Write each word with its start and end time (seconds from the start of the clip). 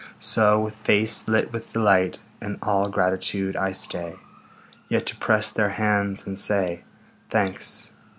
So, 0.17 0.59
with 0.59 0.73
face 0.77 1.27
lit 1.27 1.53
with 1.53 1.73
delight 1.73 2.17
And 2.41 2.57
all 2.63 2.89
gratitude, 2.89 3.55
I 3.55 3.71
stay 3.71 4.15
Yet 4.89 5.05
to 5.05 5.15
press 5.17 5.51
their 5.51 5.69
hands 5.77 6.25
and 6.25 6.39
say, 6.39 6.83
"Thanks. 7.29 7.91